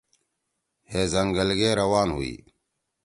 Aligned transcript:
ہے 0.91 1.01
زنگل 1.13 1.49
گے 1.59 1.69
روان 1.79 2.09
ہُویی۔ 2.13 2.35